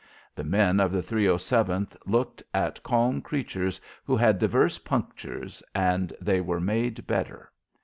The 0.33 0.43
men 0.43 0.79
of 0.79 0.91
the 0.91 1.03
307th 1.03 1.95
looked 2.07 2.41
at 2.55 2.81
calm 2.81 3.21
creatures 3.21 3.79
who 4.03 4.15
had 4.17 4.39
divers 4.39 4.79
punctures 4.79 5.61
and 5.75 6.11
they 6.19 6.41
were 6.41 6.59
made 6.59 7.05
better. 7.05 7.51